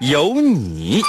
[0.00, 1.02] 有你。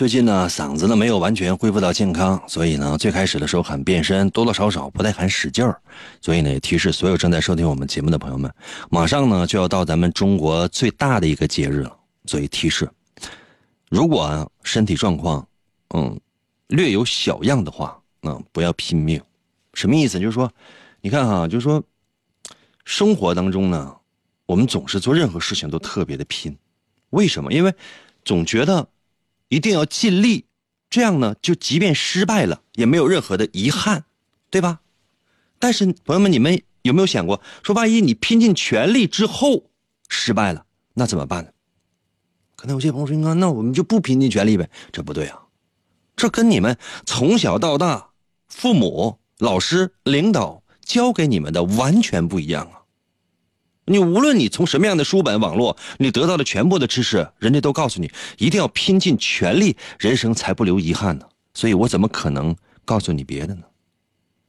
[0.00, 5.78] 最近呢，嗓子呢没有完全恢复到健康，所以呢，最开始的时候喊变身，多多少少不太喊使劲儿。
[6.22, 8.50] 所以呢，提示所有正在收听我们节目的朋友们，
[8.88, 11.94] 马上呢就要到咱们中国最大的一个节日了。
[12.24, 12.90] 所以提示，
[13.90, 15.46] 如果身体状况
[15.94, 16.18] 嗯
[16.68, 19.20] 略有小样的话，嗯，不要拼命。
[19.74, 20.18] 什么意思？
[20.18, 20.50] 就是说，
[21.02, 21.82] 你看哈，就是说，
[22.86, 23.94] 生活当中呢，
[24.46, 26.56] 我们总是做任何事情都特别的拼，
[27.10, 27.52] 为什么？
[27.52, 27.74] 因为
[28.24, 28.88] 总觉得
[29.50, 30.46] 一定要尽力，
[30.88, 34.04] 这样呢，就即便失败了，也没有任何的遗憾，
[34.48, 34.80] 对吧？
[35.58, 39.64] 但是朋友们，你们有没有想过，说万一你拼尽全力之后
[40.08, 41.50] 失败了，那怎么办呢？
[42.56, 45.40] 可能有些朋友说：“，那我们就不拼尽全力呗？”这不对啊，
[46.14, 48.10] 这跟你们从小到大，
[48.48, 52.79] 父母、老师、领导教给你们的完全不一样啊。
[53.90, 61.26] 你无论你从什么样的书本、网络，你得到的全部的知识，人家都告诉你一定要拼尽全力，人生才不留遗憾呢。
[61.54, 62.54] 所以我怎么可能
[62.84, 63.62] 告诉你别的呢？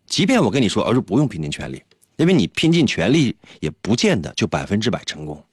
[0.05, 1.81] 即便我跟你说，而是不用拼尽全力，
[2.17, 5.43] 因为你拼尽全力也不见得就百分之百成功，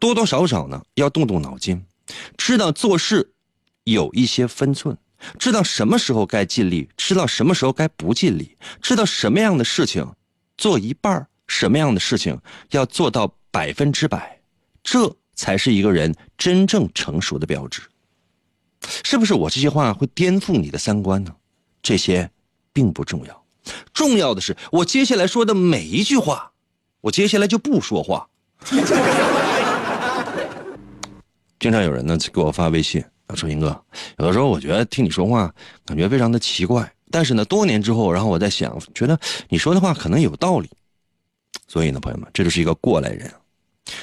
[0.00, 1.80] 多多少少呢要动动脑筋，
[2.36, 3.30] 知道做事
[3.84, 4.98] 有一些分寸，
[5.38, 10.14] 知道什么时候该尽力，知道什么时候该不尽力，知道什么样的事情
[10.58, 11.28] 做一半。
[11.60, 12.40] 什么样的事情
[12.70, 14.40] 要做到百分之百，
[14.82, 17.82] 这才是一个人真正成熟的标志。
[19.04, 21.30] 是不是我这些话会颠覆你的三观呢？
[21.82, 22.30] 这些
[22.72, 23.44] 并不重要，
[23.92, 26.50] 重要的是我接下来说的每一句话。
[27.02, 28.26] 我接下来就不说话。
[31.58, 33.04] 经常有人呢给我发微信，
[33.34, 33.78] 说英哥，
[34.16, 35.54] 有的时候我觉得听你说话
[35.84, 40.70] 感觉非常的奇怪，但是呢多年之后，然后我在想，觉得你说的话可能有道理。
[41.70, 43.32] 所以呢，朋友们，这就是一个过来人。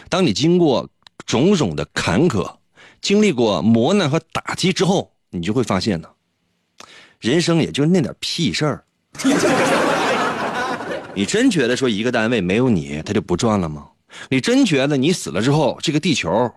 [0.07, 0.89] 当你经过
[1.25, 2.49] 种种的坎坷，
[3.01, 6.07] 经历过磨难和打击之后，你就会发现呢，
[7.19, 8.85] 人生也就那点屁事儿。
[11.13, 13.89] 你真觉得说一个单位没有你，他就不转了吗？
[14.29, 16.49] 你真觉得你死了之后，这个地球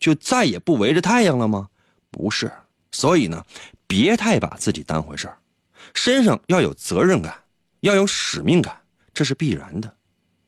[0.00, 1.68] 就再也不围着太阳了吗？
[2.10, 2.50] 不是。
[2.92, 3.44] 所以呢，
[3.86, 5.36] 别太把自己当回事儿，
[5.92, 7.34] 身上要有责任感，
[7.80, 8.74] 要有使命感，
[9.12, 9.92] 这是必然的。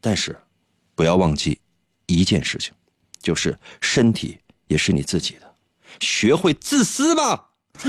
[0.01, 0.37] 但是，
[0.95, 1.59] 不要忘记
[2.07, 2.73] 一件事情，
[3.21, 5.55] 就是身体也是你自己的，
[6.01, 7.51] 学会自私吧。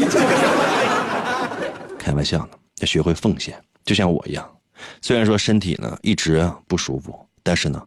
[1.98, 2.50] 开玩笑呢，
[2.80, 4.60] 要学会奉献，就像我一样。
[5.02, 7.86] 虽然说身体呢一直不舒服，但是呢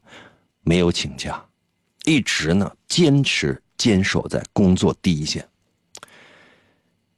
[0.63, 1.43] 没有请假，
[2.05, 5.49] 一直呢坚持坚守在工作第一线。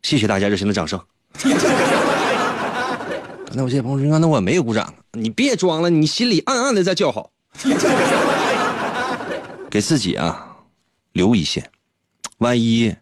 [0.02, 1.00] 谢谢大家热情的掌声。
[3.56, 4.92] 那我谢朋友说，那我没有鼓掌。
[5.12, 7.30] 你别装了，你心里暗暗的在叫好。
[9.70, 10.56] 给自己啊
[11.12, 11.70] 留一线，
[12.38, 12.92] 万一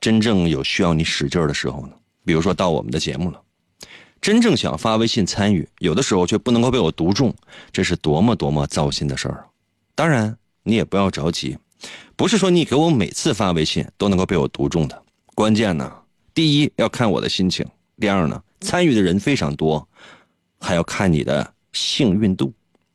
[0.00, 1.92] 真正有需要你使劲的时候呢？
[2.24, 3.40] 比如说到我们的节目了，
[4.20, 7.32] 真正想发微信参与，有的时候却不能够被我读中，
[7.70, 9.46] 这是多么多么糟心的事儿啊！
[9.94, 11.56] 当然，你也不要着急，
[12.16, 15.02] 不是说你给我每次发微信都能够被我读中的。
[15.36, 15.92] 关键呢，
[16.32, 17.64] 第一要看我的心情，
[18.00, 18.42] 第二呢。
[18.64, 19.86] 参与的人非常多，
[20.58, 22.52] 还要看你的幸运度。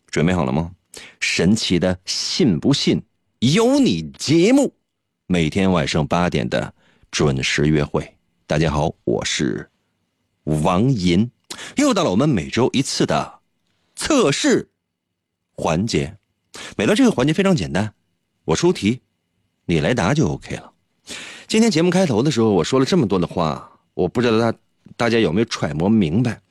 [0.08, 0.72] 准备好了吗？
[1.20, 3.00] 神奇的信不信
[3.38, 4.74] 有你节目，
[5.28, 6.74] 每天晚上八点的
[7.12, 8.16] 准时约会。
[8.48, 9.70] 大家好，我是
[10.44, 11.30] 王银，
[11.78, 13.40] 又到了我们每周一次的
[13.96, 14.68] 测试
[15.54, 16.18] 环节。
[16.76, 17.94] 每到这个环节非常简单，
[18.46, 19.02] 我出题，
[19.66, 20.74] 你来答就 OK 了。
[21.48, 24.58] 今天节目开头的时候我说了这么多的话，我不知道他。
[25.00, 26.42] 大家有没有揣摩明白？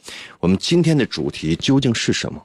[0.41, 2.43] 我们今天的主题究竟是什么？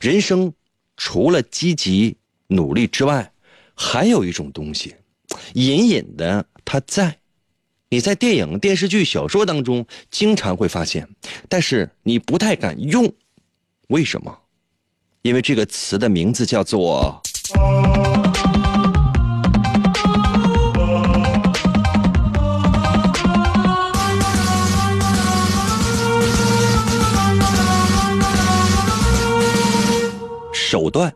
[0.00, 0.52] 人生
[0.96, 2.16] 除了积极
[2.48, 3.32] 努力之外，
[3.72, 4.96] 还有一种东西，
[5.52, 7.18] 隐隐的它在。
[7.88, 11.08] 你在电影、电视剧、小说当中经常会发现，
[11.48, 13.14] 但是你不太敢用，
[13.86, 14.36] 为什么？
[15.22, 17.22] 因为这个词的名字叫做
[30.74, 31.08] 手段。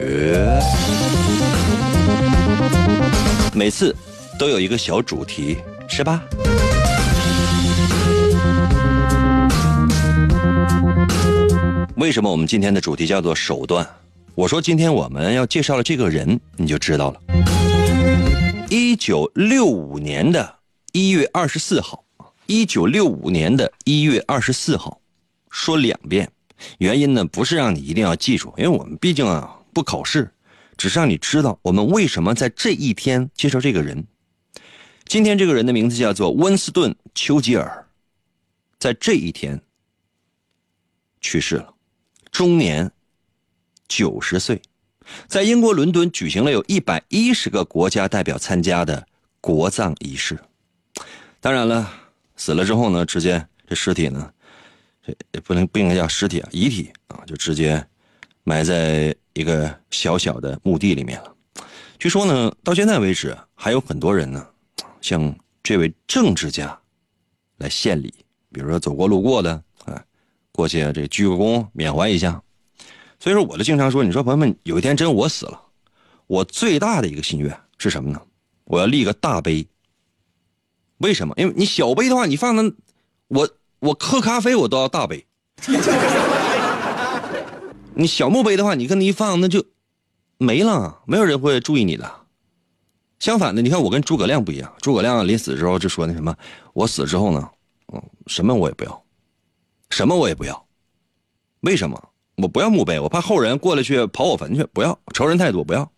[0.00, 0.62] 呃，
[3.52, 3.94] 每次
[4.38, 6.22] 都有一个小主题，是吧？
[11.96, 13.86] 为什么我们今天的主题叫做手段？
[14.34, 17.20] 我说今天我们要介绍了这个人，你就知道了。
[18.70, 20.54] 一九六五年的
[20.96, 22.04] 一月二十四号，
[22.46, 25.00] 一九六五年的一月二十四号，
[25.50, 26.30] 说两遍。
[26.78, 30.32] 原因呢，不是让你一定要记住，因为我们毕竟啊不考试，
[30.76, 34.06] 只是让你知道我们为什么在这一天介绍这个人。
[35.04, 37.88] 今天这个人的名字叫做温斯顿·丘吉尔，
[38.78, 39.60] 在这一天
[41.20, 41.74] 去世了，
[42.30, 42.88] 终年
[43.88, 44.62] 九十岁，
[45.26, 49.04] 在英国伦敦举行了有一百一十个国家代表参加的
[49.40, 50.38] 国葬仪式。
[51.44, 51.92] 当然了，
[52.36, 54.32] 死了之后呢，直接这尸体呢，
[55.02, 57.86] 这也不能不应该叫尸体啊，遗体啊，就直接
[58.44, 61.36] 埋在一个小小的墓地里面了。
[61.98, 64.48] 据说呢，到现在为止还有很多人呢。
[65.02, 66.80] 向这位政治家
[67.58, 68.14] 来献礼，
[68.50, 70.02] 比如说走过路过的，啊，
[70.50, 72.42] 过去这鞠个躬缅怀一下。
[73.20, 75.60] 所以说，我就经常说，你说朋友们，有一天真我死了，
[76.26, 78.18] 我最大的一个心愿是什么呢？
[78.64, 79.66] 我要立个大碑。
[80.98, 81.34] 为什么？
[81.36, 82.72] 因为你小杯的话，你放那，
[83.28, 83.48] 我
[83.80, 85.26] 我喝咖啡我都要大杯。
[87.94, 89.64] 你小墓碑的话，你跟你一放那就
[90.38, 92.10] 没了，没有人会注意你的。
[93.20, 94.72] 相反的，你看我跟诸葛亮不一样。
[94.80, 96.36] 诸葛亮临死之后就说那什么，
[96.72, 97.48] 我死之后呢，
[97.92, 99.04] 嗯，什么我也不要，
[99.90, 100.66] 什么我也不要。
[101.60, 102.10] 为什么？
[102.36, 105.90] 我不要墓碑，我怕后人过来去刨我坟去，不要仇人太多，不要。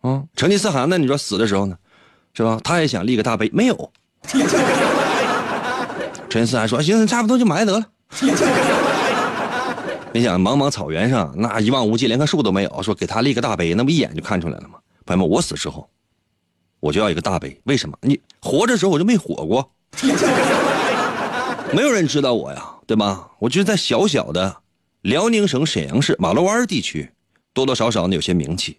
[0.00, 0.96] 啊，成吉思汗呢？
[0.96, 1.76] 你说死的时候呢，
[2.38, 2.60] 是吧？
[2.62, 3.92] 他也想立个大碑，没有。
[6.30, 7.84] 陈思汗说：“行，差不多就埋得了。
[10.14, 14.78] ”你想，茫茫草原上那一望无际，连棵树都没有，说给他立个大碑，那不一眼就看出来了吗？
[15.04, 15.90] 朋友们，我死之后。
[16.78, 17.98] 我就要一个大碑，为什么？
[18.02, 19.72] 你活着时候我就没火过，
[21.74, 23.30] 没有人知道我呀，对吧？
[23.40, 24.58] 我就是在小小的
[25.00, 27.10] 辽宁省沈阳市马路湾地区，
[27.52, 28.78] 多多少少呢有些名气。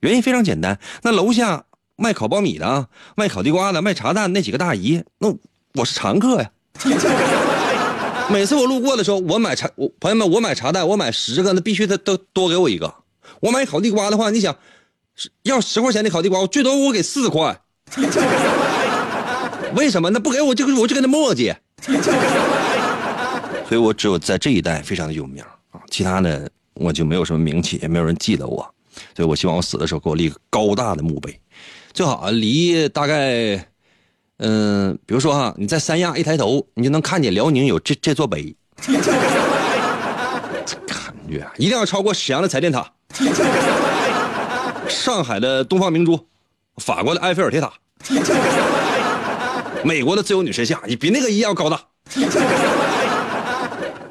[0.00, 5.34] 原因非常简单，那楼下卖烤苞米的、卖烤地瓜的、卖茶蛋那几个大姨，那
[5.74, 6.50] 我是常客呀。
[8.30, 12.94] 每次我路过的时候，我买茶，我朋友们，我买茶蛋，我买十个，那必须得都多给我一个。
[13.40, 14.56] 我买烤地瓜的话，你想。
[15.44, 17.56] 要十块钱的烤地瓜，我最多我给四块。
[19.76, 20.10] 为什么？
[20.10, 21.54] 那不给我，就我就跟他磨叽。
[23.68, 28.68] 所以我只有在这一代非常的有名啊，其他的我就没有什么名气，也没有人记得我。
[29.14, 31.38] 所以我希望我死的时候给我立个高大的墓碑，
[31.94, 33.68] 最好离大概，
[34.38, 38.56] 嗯，比如说哈，你在三亚一抬头，你就能看见辽宁有这这座碑。
[38.82, 38.92] 这
[40.86, 42.90] 感觉啊一定要超过沈阳的彩电塔。
[44.88, 46.18] 上海的东方明珠，
[46.78, 47.72] 法国的埃菲尔铁塔，
[49.84, 51.80] 美国的自由女神像，你比那个一样高大。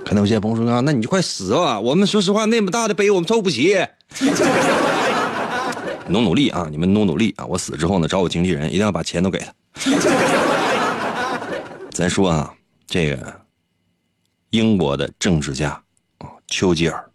[0.05, 1.77] 可能有些朋友说啊，那你就快死吧！
[1.79, 3.75] 我们说实话，那么大的碑我们凑不齐。
[6.07, 7.45] 努努力啊，你们努努力啊！
[7.45, 9.53] 我死之后呢，找我经纪人，一定要把钱都给他。
[11.91, 12.53] 咱说啊，
[12.87, 13.41] 这个
[14.49, 15.69] 英国的政治家
[16.17, 17.09] 啊，丘吉尔。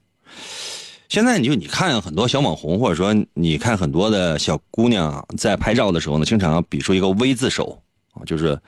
[1.08, 7.80] 现在你就你看很多小网红，或者说你看很多的小姑娘在拍照的时候呢，经常比出一个 V 字手
[8.12, 8.58] 啊，就是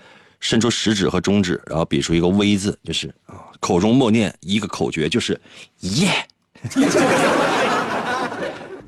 [0.41, 5.39] 伸出食指和中指，然后比出一个 V 字，就是啊，口中默念一个口诀，就是
[5.81, 6.11] 耶，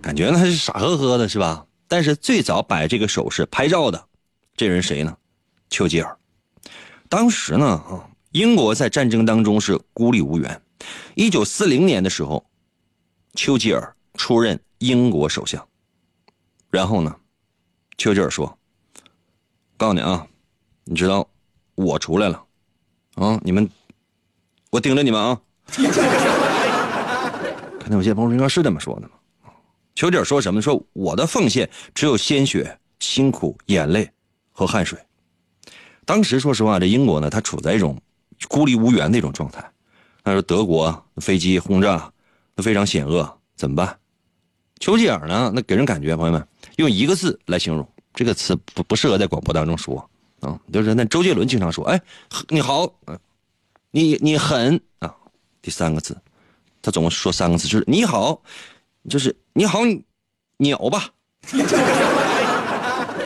[0.02, 1.64] 感觉呢是傻呵呵的，是吧？
[1.88, 4.04] 但是最早摆这个手势拍照的
[4.56, 5.16] 这人谁呢？
[5.70, 6.18] 丘吉尔。
[7.08, 10.60] 当时呢啊，英国在战争当中是孤立无援。
[11.14, 12.44] 一九四零年的时候。
[13.34, 15.66] 丘吉尔出任英国首相，
[16.68, 17.16] 然后呢，
[17.96, 18.58] 丘吉尔说
[19.78, 20.26] ：“告诉你啊，
[20.84, 21.26] 你知道
[21.74, 22.44] 我出来了，
[23.14, 23.66] 啊，你们，
[24.68, 25.40] 我盯着你们啊。”
[27.80, 29.14] 可能有些朋友应该是这么说的吗？
[29.94, 30.60] 丘吉尔说什么？
[30.62, 34.10] 说我的奉献只有鲜血、辛苦、眼泪
[34.50, 34.98] 和汗水。
[36.04, 38.00] 当时说实话，这英国呢，它处在一种
[38.48, 39.64] 孤立无援的一种状态。
[40.24, 42.12] 他说德国飞机轰炸，
[42.56, 43.98] 非常险恶，怎么办？
[44.80, 45.52] 丘吉尔呢？
[45.54, 46.46] 那给人感觉，朋友们
[46.76, 50.08] 用一个字来形容，这个词不不适合在广播当中说
[50.40, 50.58] 啊。
[50.72, 52.00] 就是那周杰伦经常说：“哎，
[52.48, 52.92] 你好，
[53.90, 55.14] 你你狠啊。”
[55.62, 56.16] 第三个字，
[56.80, 58.42] 他总共说三个字，就是“你好”，
[59.08, 59.80] 就是“你好，
[60.58, 61.08] 鸟吧”，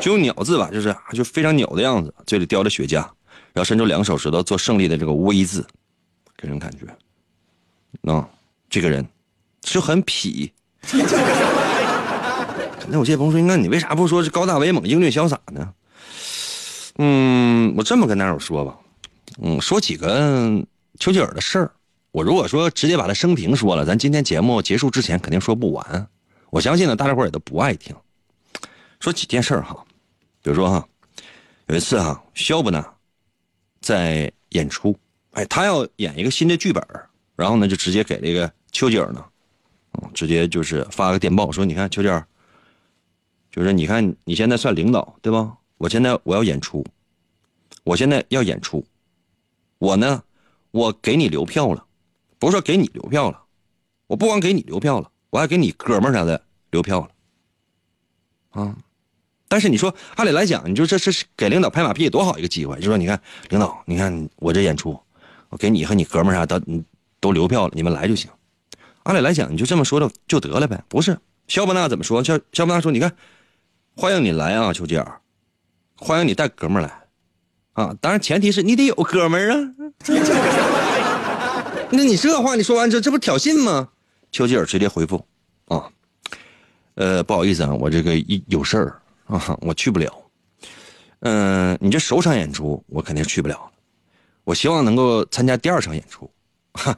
[0.01, 5.67] 就用“鸟”字吧，就是就非常鸟的样子，嘴里叼着雪茄，然后伸出两个手指头做胜利的这个 V 字，
[6.37, 6.87] 给人感觉，
[8.11, 8.29] 啊，
[8.71, 9.07] 这个人
[9.65, 10.51] 是很痞。
[12.89, 15.75] 那我这朋友说，那你为啥不说是高大威猛、英俊潇洒呢？
[16.99, 18.79] 嗯，我这么跟大伙说吧，
[19.43, 20.65] 嗯，说几个
[20.99, 21.71] 丘吉尔的事儿。
[22.17, 26.09] 我如果说直接把他生平说了，咱今天节目结束之前肯定说不完。
[26.49, 27.95] 我相信呢，大家伙也都不爱听。
[29.01, 29.85] 说几件事哈，
[30.41, 30.89] 比如说哈，
[31.67, 32.83] 有一次哈，肖伯纳
[33.83, 34.99] 在演出，
[35.33, 36.83] 哎，他要演一个新的剧本，
[37.35, 39.23] 然后呢，就直接给这个丘吉尔呢。
[40.15, 42.27] 直接就是发个电报说：“你看，秋儿，
[43.51, 45.55] 就是你看你现在算领导对吧？
[45.77, 46.83] 我现在我要演出，
[47.85, 48.83] 我现在要演出，
[49.77, 50.23] 我呢，
[50.71, 51.86] 我给你留票了，
[52.39, 53.43] 不是说给你留票了，
[54.07, 58.77] 我不光给你留票了，我还给你哥们儿啥的留票了，啊！
[59.49, 64.99] 但是你说按理来讲，你说这是给领导拍马屁多好一个机会，就说你看领导，你看我这演出，
[65.49, 66.61] 我给你和你哥们儿啥的
[67.21, 68.31] 都留票了，你们来就行。”
[69.05, 70.83] 按理来讲，你就这么说的就得了呗。
[70.89, 71.17] 不是，
[71.47, 72.25] 肖伯纳怎么说？
[72.25, 73.17] 肖肖伯纳说：“你看，
[73.95, 75.21] 欢迎你来啊，丘吉尔，
[75.97, 77.05] 欢迎你带哥们儿来，
[77.75, 79.75] 啊，当然前提是你得有哥们儿啊。
[81.91, 83.89] 那你这话你说完之后，这不挑衅吗？”
[84.33, 85.25] 丘吉尔直接回复
[85.69, 85.89] ：“啊，
[86.95, 88.17] 呃，不好意思啊，我这个
[88.49, 90.13] 有事儿啊，我去不了。
[91.21, 93.71] 嗯，你这首场演出我肯定去不了，
[94.45, 96.31] 我希望能够参加第二场演出。”
[96.75, 96.97] 哈。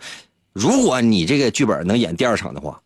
[0.54, 2.83] 如果你这个剧本能演第二场的话，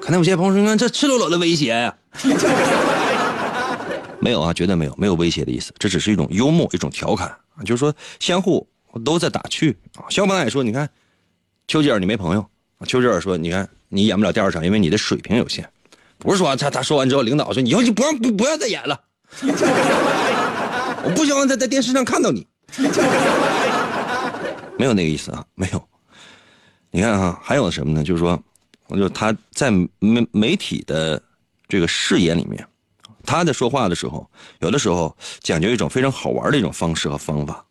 [0.00, 1.94] 可能有些朋友说：“这赤裸裸的威胁呀！”
[4.18, 7.36] 没有啊，绝对没有，没有威胁的意思，这只是一种幽默，一种调侃
[7.66, 10.06] 就是说相互我都在打趣啊。
[10.08, 10.88] 肖邦也说：“你看，
[11.66, 12.46] 丘吉尔你没朋友。”
[12.86, 15.68] 丘吉尔说：“你看你演不了第二场，因为你的水平有限。”
[16.18, 19.00] 不是说他他说完之后，领导说：“以后就不让不不要再演了，
[21.04, 22.46] 我不希望再在电视上看到你。”
[24.78, 25.82] 没有那个意思啊，没有。
[26.90, 28.04] 你看哈，还有什么呢？
[28.04, 28.40] 就是说，
[28.90, 31.20] 就他在媒媒体的
[31.68, 32.66] 这个视野里面，
[33.24, 34.28] 他在说话的时候，
[34.60, 37.64] 有的时候讲究一种非常好玩的一种方式和方法。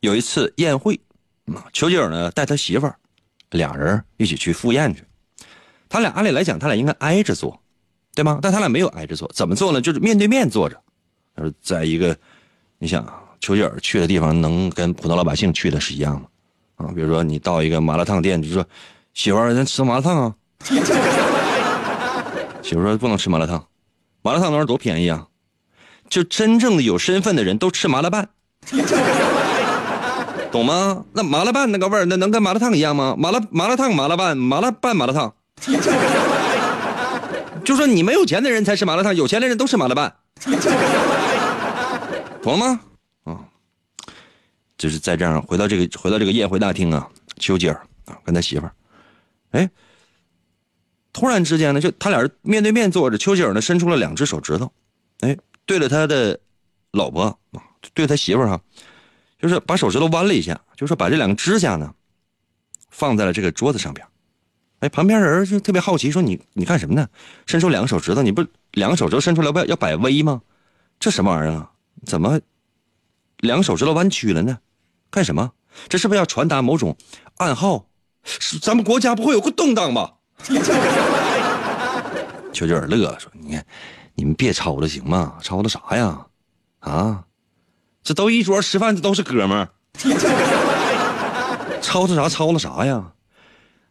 [0.00, 1.00] 有一次宴会，
[1.72, 2.96] 丘吉尔呢带他媳妇儿，
[3.50, 5.04] 俩人一起去赴宴去。
[5.88, 7.62] 他俩按理来讲，他俩应该挨着坐，
[8.14, 8.40] 对吗？
[8.42, 9.80] 但他俩没有挨着坐，怎么坐呢？
[9.80, 10.80] 就是面对面坐着，
[11.38, 12.16] 是在一个，
[12.78, 13.06] 你想。
[13.42, 16.28] 丘吉尔去的地方能跟普通老百姓去的是一样的，
[16.84, 18.62] 啊，比如说你到一个麻辣烫店，就说
[19.14, 20.34] 媳妇儿，咱吃麻辣烫啊。
[22.62, 23.66] 媳妇说不能吃麻辣烫，
[24.20, 25.26] 麻辣烫那玩意儿多便宜啊。
[26.10, 28.28] 就真正的有身份的人都吃麻辣拌，
[30.50, 31.04] 懂吗？
[31.12, 33.14] 那麻辣拌那个味儿，那能跟麻辣烫一样吗？
[33.18, 35.34] 麻辣麻辣烫麻辣拌，麻辣拌麻辣烫。
[37.64, 40.12] 就说你没有钱的人才吃麻辣烫，有钱的人都吃麻辣拌，
[42.42, 42.80] 懂了吗？
[43.24, 43.38] 啊
[44.78, 47.06] 就是在这样回到这个回到这个宴会大厅啊，
[47.38, 47.76] 丘吉尔
[48.06, 48.72] 啊跟他媳妇儿，
[49.50, 49.68] 哎，
[51.12, 54.72] 突然之间呢，就他俩人面对面坐着，丘吉尔呢伸出了两只手指头，
[55.20, 56.40] 哎，对着他的
[56.92, 57.60] 老婆啊，
[57.92, 58.58] 对他媳妇儿哈，
[59.40, 61.94] 就是把手指头弯了一下，就是把这两个指甲呢
[62.90, 64.06] 放在了这个桌子上边，
[64.80, 67.08] 哎，旁边人就特别好奇说你你干什么呢？
[67.46, 70.42] 伸出两个手指头，你不两个手指头伸出来不要要摆 V 吗？
[70.98, 71.70] 这什么玩意儿啊？
[72.04, 72.40] 怎么
[73.38, 74.58] 两个手指头弯曲了呢？
[75.10, 75.52] 干什么？
[75.88, 76.96] 这是不是要传达某种
[77.36, 77.86] 暗号？
[78.60, 80.14] 咱们国家不会有个动荡吧？
[82.52, 83.64] 丘吉尔乐说：“你看，
[84.14, 85.38] 你们别吵了行吗？
[85.40, 86.26] 吵的啥呀？
[86.80, 87.24] 啊，
[88.02, 89.68] 这都一桌吃饭，这都是哥们儿，
[91.82, 92.28] 吵吵啥？
[92.28, 93.02] 吵了啥呀？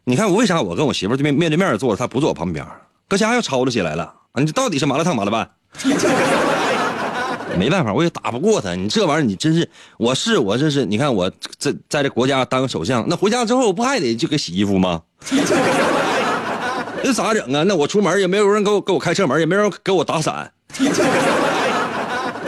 [0.04, 2.66] 你看我为啥我跟我媳妇对面面对面坐着，她不坐我旁边？
[3.08, 4.40] 搁家要吵吵起来了啊！
[4.40, 5.50] 你这到底是麻辣烫麻辣拌？”
[7.58, 8.74] 没办法，我也打不过他。
[8.76, 15.02] 你这玩意儿，你真是，我是我这是，你看我在在这国家当首相，那回家之后我不还得就给洗衣服吗？
[17.02, 17.64] 那咋整啊？
[17.66, 20.52] 那我出门也没有人给我给我开车门，也没人给我打伞。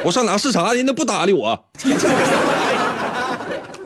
[0.04, 1.64] 我上哪视察人家不搭理我。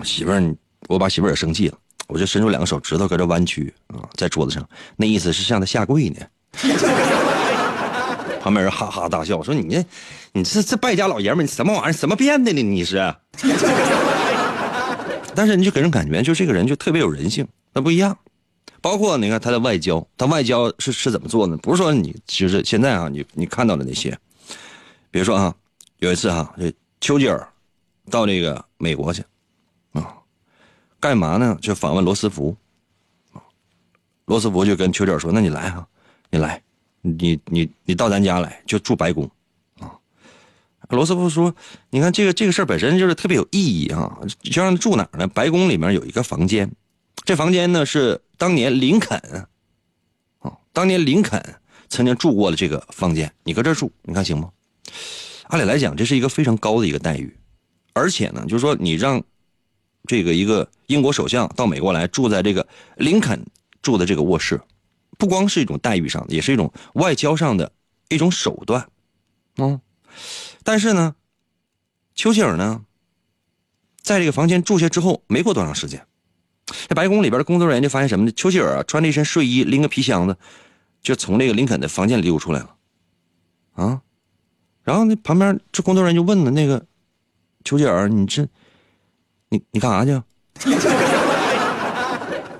[0.04, 0.54] 媳妇儿，
[0.88, 1.76] 我把媳妇儿也生气了。
[2.08, 4.64] 我就伸出两个手指头搁这弯曲啊，在桌子上，
[4.96, 6.20] 那意思是向她下跪呢。
[8.40, 9.85] 旁边人哈哈大笑，说你这，
[10.32, 11.92] 你这这败家老爷们你什么玩意儿？
[11.92, 12.62] 什么变的呢？
[12.62, 13.12] 你是？
[15.35, 18.16] 但是你就给人感觉，就这个人就特别有人性，那不一样。
[18.80, 21.56] 包括你看他的外交，他外交是是怎么做呢？
[21.56, 24.16] 不是说你就是现在啊，你你看到的那些，
[25.11, 25.52] 比如说啊，
[25.98, 27.48] 有一次哈，这丘吉尔
[28.10, 29.22] 到这个美国去
[29.92, 30.16] 啊，
[31.00, 31.56] 干嘛呢？
[31.60, 32.56] 就访问罗斯福
[34.24, 35.86] 罗斯福就跟丘吉尔说：“那你来哈，
[36.30, 36.62] 你来。”
[37.08, 39.30] 你你你到咱家来就住白宫，
[39.78, 39.94] 啊，
[40.88, 41.54] 罗斯福说，
[41.90, 45.28] 你看这个这个事儿本身就是特别有意义啊，就让他住哪儿呢？
[45.28, 46.68] 白宫里面有一个房间，
[47.24, 49.16] 这房间呢是当年林肯，
[50.40, 51.40] 啊，当年林肯
[51.88, 54.50] 曾经住过的这个房间，你搁这住，你看行吗？
[55.48, 57.36] 按理来讲，这是一个非常高的一个待遇，
[57.92, 59.22] 而且呢，就是说你让
[60.06, 63.44] 这个一个英国首相到美国来住在这个林肯
[63.82, 64.60] 住的这个卧室。
[65.18, 67.72] 不光是一种待遇上的，也是一种外交上的
[68.10, 68.86] 一种手段，
[69.56, 69.80] 嗯，
[70.62, 71.14] 但是呢，
[72.14, 72.84] 丘吉尔呢，
[74.02, 76.06] 在这个房间住下之后，没过多长时间，
[76.86, 78.32] 这白宫里边的工作人员就发现什么呢？
[78.32, 80.36] 丘吉尔啊，穿着一身睡衣，拎个皮箱子，
[81.00, 82.76] 就从这个林肯的房间里溜出来了，
[83.72, 84.02] 啊，
[84.87, 86.83] 然后那旁边这工作人员就问了那个
[87.64, 88.47] 丘吉尔，你这，
[89.50, 90.23] 你你干啥去？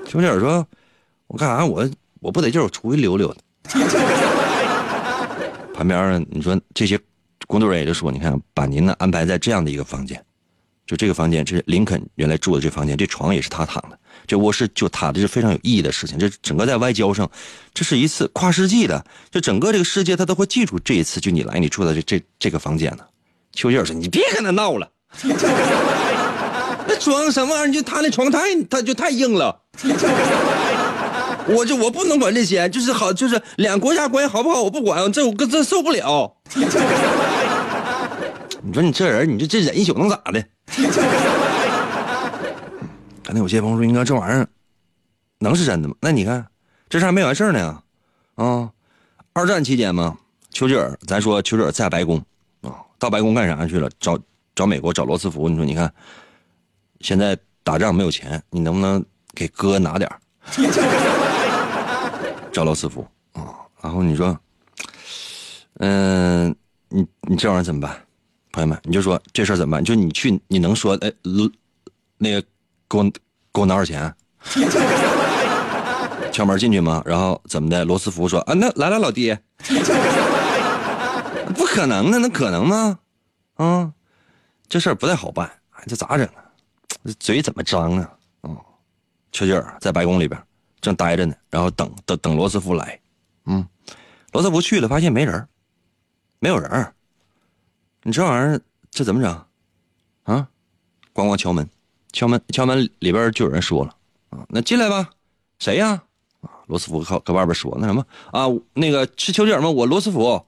[0.07, 0.67] 丘吉尔说，
[1.29, 1.65] 我干啥？
[1.65, 1.89] 我。
[2.21, 3.33] 我不得劲，我出去溜溜。
[5.73, 6.99] 旁边你说这些
[7.47, 10.21] 工作人员就说：“你看，把您呢安排在这样的一个房间，
[10.87, 16.19] 就这个房间，这是林肯原来住的这房间，这床也是他躺的，这卧室就他的，是非常有意义的事情。
[16.19, 17.31] 这整个在外交上，
[17.73, 23.05] 这是一次跨世纪的，就整个这个世界他都会记住这一次，就你来，你住的这这这个房间呢。”
[23.55, 24.91] 丘吉尔说：“你别跟他闹了，
[26.87, 27.73] 那装什么玩意儿？
[27.73, 29.63] 就他那床太，他就太硬了。”
[31.49, 36.37] 我就我不能管这些，就是好，就是两国家关系好不好，我不管，这我这受不了。
[38.63, 40.45] 你说你这人，你这这忍一宿能咋的？
[43.27, 44.49] 刚才有些朋友说，应该这玩意儿
[45.41, 45.97] 能是真的吗？
[46.01, 46.47] 那你看，
[46.89, 47.83] 这事还没完事呢。
[48.37, 48.71] 啊，
[49.33, 50.17] 二战期间嘛，
[50.53, 52.25] 丘吉尔，咱说丘吉尔在白宫
[52.61, 53.91] 啊，到白宫干啥去了？
[53.99, 54.17] 找
[54.55, 55.49] 找美国，找罗斯福。
[55.49, 55.93] 你说，你看，
[57.01, 60.09] 现在打仗没有钱，你能不能给哥拿点
[62.53, 63.43] 找罗斯福啊，
[63.83, 64.39] 然后你说，
[65.79, 66.55] 嗯，
[66.91, 67.91] 你你这玩意儿怎么办？
[68.53, 69.85] 朋友们，你就说这事儿怎么办？
[69.85, 71.13] 就你去，你能说哎，
[72.19, 72.47] 那个
[72.89, 74.15] 给我给我拿点钱？
[76.33, 77.03] 敲门进去吗？
[77.07, 77.85] 然后怎么的？
[77.85, 79.37] 罗斯福说啊，那来了，老弟，
[81.55, 82.99] 不可能啊，那可能吗？
[83.55, 83.93] 啊，
[84.69, 85.51] 这事儿不太好办，
[85.87, 86.45] 这咋整啊？
[87.05, 88.11] 这嘴怎么张啊？
[88.43, 88.57] 哦，
[89.33, 90.39] 丘吉尔在白宫里边。
[90.83, 93.01] 正待着呢，然后等等等罗斯福来，
[93.47, 93.67] 嗯，
[94.31, 95.49] 罗斯福去了，发现没人，
[96.39, 96.93] 没有人
[98.03, 99.33] 你这玩意儿这怎么整？
[100.25, 100.47] 啊，
[101.13, 101.69] 咣咣敲门，
[102.17, 103.95] 敲门敲门里边就有人说了，
[104.31, 105.11] 啊，那进来吧，
[105.59, 106.03] 谁呀？
[106.41, 108.03] 啊，罗斯福靠搁外边说那什么
[108.33, 109.69] 啊，那个是丘吉尔吗？
[109.69, 110.25] 我罗斯福。
[110.33, 110.43] 啊，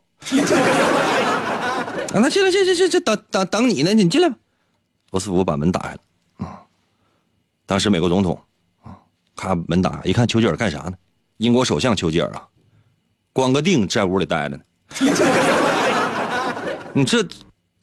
[2.14, 4.36] 那进来进进进进等等等你呢，你进来吧。
[5.10, 5.98] 罗斯福把门打开了，
[6.38, 6.62] 啊，
[7.66, 8.42] 当时美国总统。
[8.82, 8.96] 啊
[9.36, 10.94] 咔，门打开，一看丘吉尔干啥呢？
[11.36, 12.48] 英国首相丘吉尔啊，
[13.34, 14.62] 光个腚在屋里待着呢。
[16.94, 17.22] 你这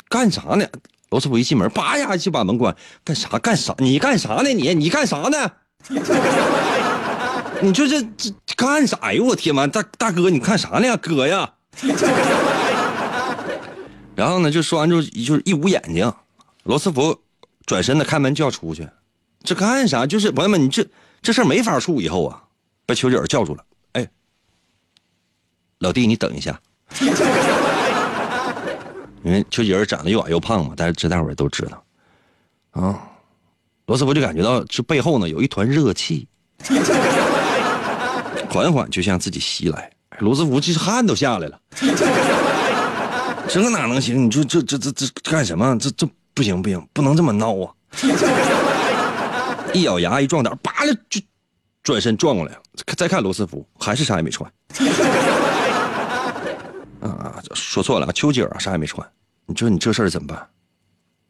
[0.09, 0.65] 干啥呢？
[1.09, 2.75] 罗斯福一进门，叭呀就把门关。
[3.03, 3.37] 干啥？
[3.39, 3.73] 干啥？
[3.77, 4.49] 你干啥呢？
[4.49, 5.51] 你你干啥呢？
[7.61, 8.01] 你这这
[8.45, 9.21] 这干啥呀？
[9.23, 10.97] 我天妈，大大哥，你看啥呢？
[10.97, 11.53] 哥呀！
[14.15, 16.11] 然后呢，就说完之后，就是一捂眼睛。
[16.63, 17.21] 罗斯福
[17.65, 18.87] 转身呢，开门就要出去。
[19.43, 20.05] 这干啥？
[20.05, 20.85] 就是朋友们，你这。
[21.21, 22.43] 这事儿没法处，以后啊，
[22.85, 23.65] 被丘吉尔叫住了。
[23.93, 24.07] 哎，
[25.79, 26.61] 老弟，你等一下，
[29.25, 31.83] 因为丘吉尔长得又矮又胖嘛，大家这大伙儿都知道。
[32.79, 33.01] 啊，
[33.87, 36.27] 罗斯福就感觉到这背后呢有一团热气，
[38.47, 39.91] 缓缓就向自己袭来。
[40.19, 41.59] 罗斯福这汗都下来了，
[43.49, 44.27] 这哪能行？
[44.27, 45.75] 你说这这这这干什么？
[45.79, 47.73] 这这不行不行，不能这么闹啊！
[49.73, 51.19] 一咬牙，一撞胆，叭了就
[51.81, 52.55] 转身撞过来。
[52.95, 54.47] 再看罗斯福，还是啥也没穿。
[57.11, 59.07] 啊，说错了，丘吉尔啥也没穿。
[59.45, 60.49] 你说你这事儿怎么办？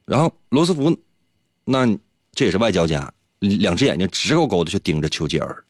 [0.05, 0.97] 然后罗斯福，
[1.63, 1.85] 那
[2.31, 5.65] 这也是外交家，两只眼睛直勾勾的就盯着丘吉尔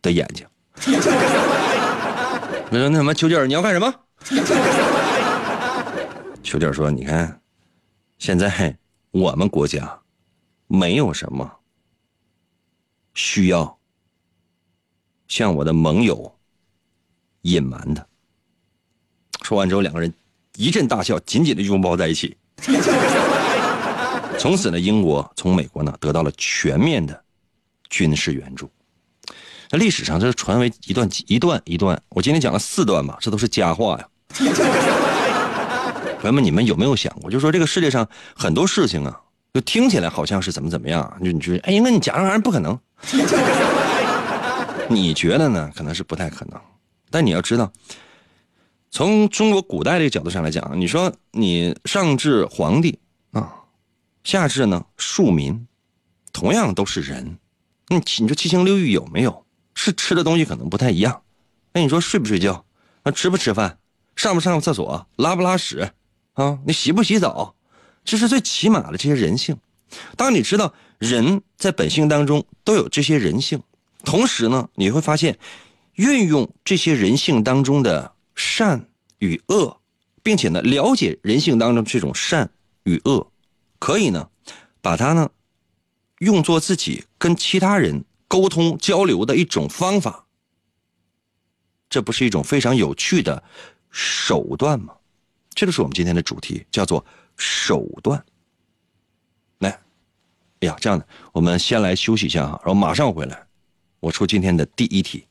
[0.00, 0.46] 的眼睛。
[2.70, 3.94] 那说那什么，丘吉尔你要干什么？
[6.42, 7.40] 丘吉尔说：“你看，
[8.18, 8.76] 现在
[9.10, 10.00] 我们国家
[10.66, 11.50] 没有什么。”
[13.14, 13.78] 需要
[15.28, 16.34] 向我的盟友
[17.42, 18.06] 隐瞒的。
[19.42, 20.12] 说完之后，两个人
[20.56, 22.36] 一阵大笑，紧紧的拥抱在一起。
[24.38, 27.22] 从此呢，英国从美国呢得到了全面的
[27.90, 28.70] 军事援助。
[29.70, 34.08] 那历史上这是传为一段一段一段，我今天讲了四段吧，这都是佳话呀。
[36.20, 39.20] 朋友们，你们有没有想过，就说这个世界上很多事情啊，
[39.54, 42.78] 就听起来好像是怎么怎么样，就你觉得，哎，英哥你讲这玩意儿不可能，
[44.88, 45.70] 你觉得呢？
[45.74, 46.60] 可能是不太可能，
[47.10, 47.72] 但你要知道。
[48.92, 52.98] 从中国古代这个角度上来讲，你说你上至皇帝
[53.30, 53.50] 啊，
[54.22, 55.66] 下至呢庶民，
[56.30, 57.38] 同样都是人，
[57.88, 59.46] 你你说七情六欲有没有？
[59.74, 61.22] 是吃的东西可能不太一样，
[61.72, 62.66] 那你说睡不睡觉？
[63.02, 63.78] 啊，吃不吃饭？
[64.14, 65.06] 上不上厕所？
[65.16, 65.90] 拉不拉屎？
[66.34, 67.54] 啊，你洗不洗澡？
[68.04, 69.56] 这是最起码的这些人性。
[70.18, 73.62] 当你知道人在本性当中都有这些人性，
[74.04, 75.38] 同时呢，你会发现
[75.94, 78.11] 运用这些人性当中的。
[78.34, 79.80] 善与恶，
[80.22, 82.50] 并且呢，了解人性当中这种善
[82.84, 83.30] 与恶，
[83.78, 84.30] 可以呢，
[84.80, 85.30] 把它呢，
[86.18, 90.26] 用作自己跟其他人沟通交流的一种方法。
[91.88, 93.42] 这不是一种非常有趣的
[93.90, 94.94] 手段吗？
[95.50, 97.04] 这就是我们今天的主题，叫做
[97.36, 98.24] 手段。
[99.58, 99.68] 来，
[100.60, 103.46] 哎呀，这样的，我们先来休息一下哈，然后马上回来，
[104.00, 105.26] 我出今天的第一题。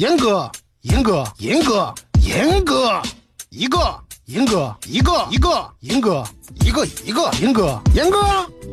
[0.00, 1.94] 严哥，严哥，严哥，
[2.26, 3.02] 严哥，
[3.50, 6.24] 一个，严哥，一个，一个，严哥，
[6.64, 8.18] 一个，一个，严哥，严哥，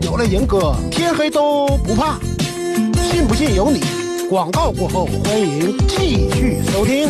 [0.04, 2.18] 有了严哥，天黑都不怕。
[3.12, 3.82] 信不信由你。
[4.30, 7.10] 广告过后，欢迎继续收听。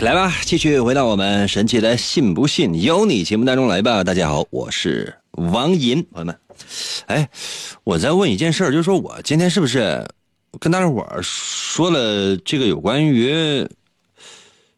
[0.00, 4.04] 来吧，继续回到我们神奇的“信不信由你”节目当中来吧。
[4.04, 6.38] 大家好，我是王银，朋友们。
[7.06, 7.28] 哎，
[7.82, 10.06] 我在问一件事就是说我今天是不是
[10.60, 13.68] 跟大家伙儿说了这个有关于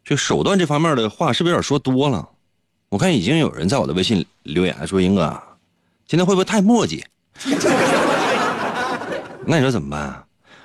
[0.03, 2.27] 这手段这方面的话，是不是有点说多了？
[2.89, 5.39] 我看已经有人在我的微信留言说：“英哥，
[6.07, 7.05] 今天会不会太墨迹？”
[9.45, 10.23] 那你说怎么办？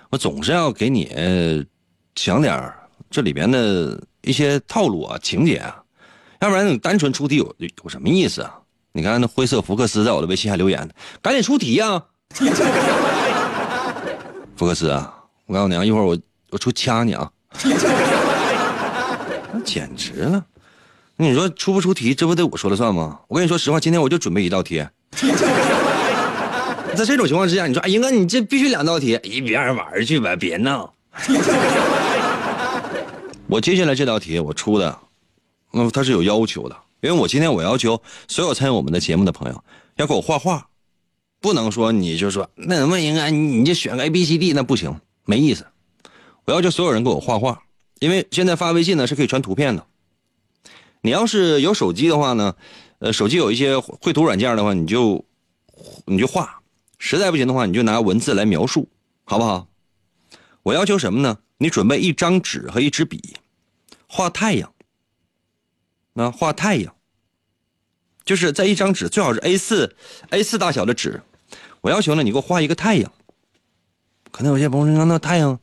[0.08, 1.66] 我总是要给你
[2.14, 2.72] 讲点
[3.10, 4.02] 这里边的。
[4.26, 5.80] 一些套路啊，情节啊，
[6.40, 8.52] 要不然你单纯出题有有什么意思啊？
[8.92, 10.88] 你看那灰色福克斯在我的微信还留言，
[11.22, 12.02] 赶紧出题呀！
[14.56, 15.14] 福克斯啊，
[15.46, 16.18] 我告诉你啊，一会儿我
[16.50, 17.30] 我出掐你啊！
[19.52, 20.44] 那简直了！
[21.16, 23.20] 那你说出不出题，这不得我说了算吗？
[23.28, 24.84] 我跟你说实话，今天我就准备一道题。
[26.96, 30.92] 在这种情况之下，你说哎，英哥，你这必须两道题，一边玩去吧，别闹。
[33.48, 34.98] 我接下来这道题我出的，
[35.72, 39.64] 嗯，它是有要求的，因为我今天我要求所有参与我们的节目的朋友
[39.96, 40.68] 要给我画画，
[41.40, 45.64] 不能说你就说那什么应该你就选个 A B C D 那不行，没意思。
[46.44, 47.62] 我要求所有人给我画画，
[48.00, 49.86] 因为现在发微信呢是可以传图片的。
[51.02, 52.56] 你要是有手机的话呢，
[52.98, 55.24] 呃，手机有一些绘图软件的话，你就
[56.04, 56.60] 你就画，
[56.98, 58.88] 实在不行的话，你就拿文字来描述，
[59.24, 59.68] 好不好？
[60.66, 61.38] 我要求什么呢？
[61.58, 63.36] 你准备一张纸和一支笔，
[64.08, 64.74] 画太阳。
[66.14, 66.96] 那画太阳，
[68.24, 69.94] 就是在一张纸，最好是 A 四
[70.30, 71.22] A 四大小的纸。
[71.82, 73.12] 我要求呢，你给我画一个太阳。
[74.32, 75.60] 可能有些朋友说，那太阳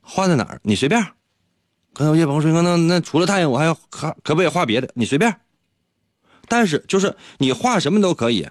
[0.00, 0.60] 画在哪儿？
[0.64, 1.00] 你随便。
[1.92, 4.90] 可能有些朋友说，那那除了太阳，我还要可可不可以画别的？
[4.94, 5.40] 你随便。
[6.48, 8.48] 但是就是你画什么都可以。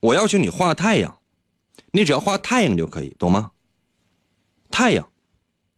[0.00, 1.18] 我要求你画太阳，
[1.90, 3.50] 你只要画太阳就可以，懂吗？
[4.72, 5.08] 太阳。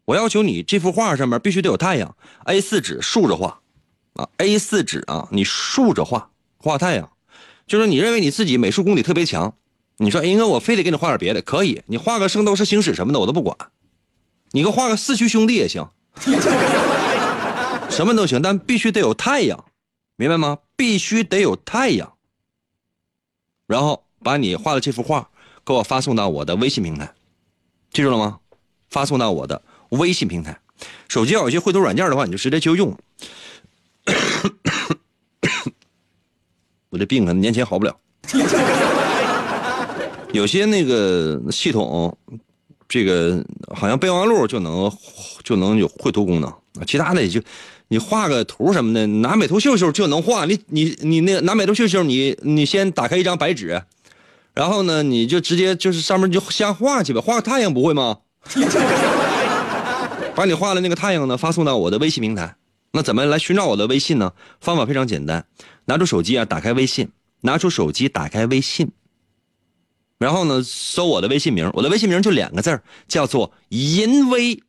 [0.07, 3.61] 我要求你这幅画上面必须得有太阳，A 4纸竖着画，
[4.13, 7.11] 啊，A 4纸啊，你竖着画画太阳，
[7.67, 9.55] 就是你认为你自己美术功底特别强，
[9.97, 13.57] 你说哎哥我非得给你画点别的，可以，你画个圣斗士星矢什么的我都不管，
[14.51, 15.89] 你给我画个四驱兄弟也行，
[17.89, 19.65] 什么都行，但必须得有太阳，
[20.17, 20.59] 明白吗？
[20.77, 22.13] 必须得有太阳，
[23.67, 25.31] 然后把你画的这幅画
[25.65, 27.15] 给我发送到我的微信平台，
[27.91, 28.41] 记住了吗？
[28.95, 29.61] 发送到我的。
[29.91, 30.57] 微信平台，
[31.09, 32.97] 手机要有些绘图软件的话，你就直接就用。
[36.91, 37.97] 我这病可能年前好不了。
[40.33, 42.17] 有些那个系统，
[42.89, 44.89] 这个好像备忘录就能
[45.43, 46.55] 就能有绘图功能，
[46.87, 47.43] 其他的也就
[47.89, 50.45] 你画个图什么的，拿美图秀秀就能画。
[50.45, 53.83] 你你你那拿美图秀秀，你你先打开一张白纸，
[54.55, 58.19] 然后呢，你就直接就是上面就瞎画去呗，画个太阳不会吗？
[60.35, 62.57] 把你画的那个太阳呢发送到我的微信平台，
[62.93, 64.33] 那怎么来寻找我的微信呢？
[64.61, 65.47] 方法非常简单，
[65.85, 67.11] 拿出手机啊，打开微信，
[67.43, 68.91] 拿出手机打开微信，
[70.19, 74.61] 然后呢搜我的微信名，我的微信名就两个字叫做银威，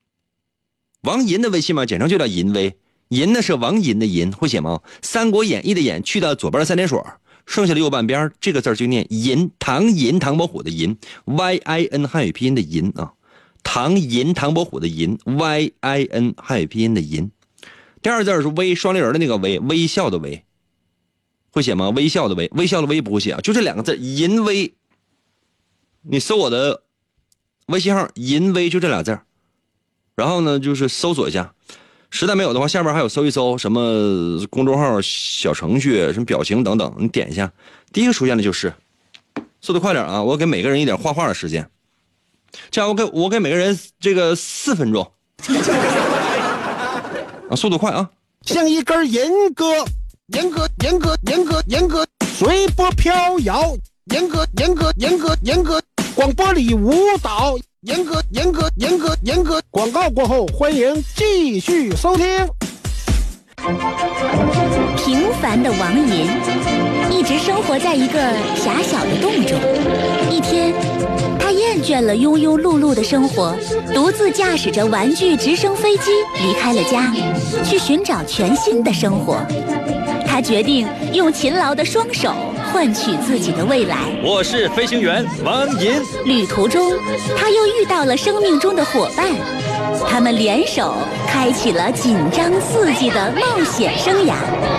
[1.02, 2.78] 王银的微信嘛，简称就叫银威，
[3.10, 4.82] 银呢是王银的银，会写吗？
[5.02, 7.00] 《三国演义》的演去掉左边的三点水，
[7.48, 13.14] 剩下的右半边这个字就念银，唐银唐伯虎的银，Y I N 汉语拼音的银啊。
[13.66, 17.30] 唐寅，唐伯虎的寅，Y I N 汉语拼音的寅，
[18.02, 20.46] 第二字是微，双立人的那个微，微笑的微，
[21.50, 21.90] 会写吗？
[21.90, 24.74] 微笑的微，微笑的微不会写啊，就这两个字，淫微。
[26.04, 26.84] 你搜我的
[27.66, 29.20] 微信号，淫微就这俩字
[30.16, 31.54] 然后呢，就是搜索一下，
[32.12, 37.52] 实在没有的话，下面还有搜一搜什么公众号、小程序、什么表情等等，你点一下，
[37.92, 38.74] 第一个出现的就是，
[39.60, 40.24] 速度快点啊！
[40.24, 41.70] 我给每个人一点画画的时间。
[42.72, 45.12] 这样，我给我给每个人这个四分钟，
[47.50, 48.10] 啊，速度快啊！
[48.46, 49.66] 像一根严格、
[50.28, 52.06] 严格、严格、严格、严格
[52.38, 53.76] 随波飘摇，
[54.12, 55.82] 严格、严格、严格、严格
[56.16, 59.62] 广播里舞蹈，严格、严格、严格、严格。
[59.72, 62.26] 广告过后，欢迎继续收听。
[64.98, 66.28] 平凡的王银，
[67.12, 68.20] 一直生活在一个
[68.56, 69.60] 狭小的洞中。
[70.30, 70.95] 一天。
[71.46, 73.56] 他厌倦了庸庸碌碌的生活，
[73.94, 76.10] 独自驾驶着玩具直升飞机
[76.42, 77.14] 离开了家，
[77.64, 79.38] 去寻找全新的生活。
[80.26, 82.34] 他决定用勤劳的双手
[82.74, 83.96] 换取自己的未来。
[84.24, 86.02] 我是飞行员王银。
[86.26, 86.94] 旅途中，
[87.38, 89.30] 他又遇到了生命中的伙伴，
[90.08, 90.94] 他们联手
[91.28, 94.34] 开启了紧张刺激的冒险生涯。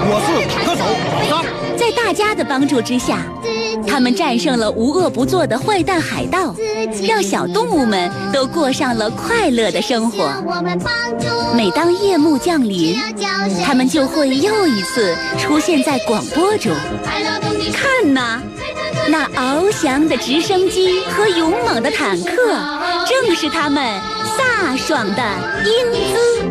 [0.09, 0.85] 我是坦克手
[1.31, 1.53] 老三。
[1.77, 3.21] 在大家的帮助之下。
[3.87, 6.55] 他们战胜了无恶不作的坏蛋海盗，
[7.07, 10.29] 让小动物们都过上了快乐的生活。
[11.55, 12.99] 每当夜幕降临，
[13.65, 16.73] 他们就会又一次出现在广播中。
[17.73, 18.41] 看呐，
[19.09, 22.35] 那翱翔的直升机和勇猛的坦克，
[23.07, 24.01] 正是他们
[24.37, 25.23] 飒爽的
[25.65, 26.47] 英姿。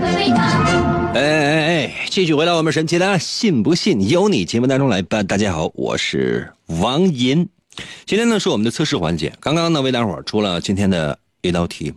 [1.13, 2.07] 哎哎哎！
[2.09, 5.23] 继续回到我们神奇的“信不信由你”节目当中来吧。
[5.23, 7.47] 大家好，我是王银。
[8.05, 9.31] 今天呢是我们的测试环节。
[9.39, 11.93] 刚刚呢为大伙儿出了今天的一道题，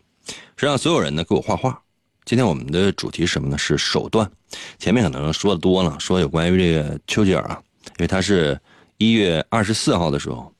[0.57, 1.81] 是让所有人呢给我画画。
[2.25, 3.57] 今天我们的主题什么呢？
[3.57, 4.31] 是手段。
[4.79, 8.59] 前面可能说的多了，说有关于这个丘吉尔啊，因为他是
[8.99, 10.53] 一月二十四号的时候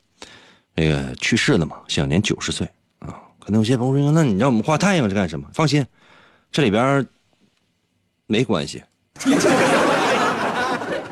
[0.75, 2.67] 那个去世的嘛，享年九十岁。
[3.49, 5.83] 可能有些朋友说：“那你让我们画太阳是干什么？”放心，
[6.51, 7.03] 这里边。
[8.27, 8.83] 没关系，